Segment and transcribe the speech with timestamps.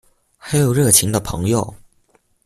[0.39, 1.75] 還有熱情的朋友